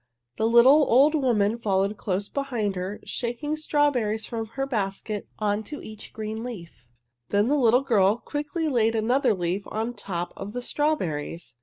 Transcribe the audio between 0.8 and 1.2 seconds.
old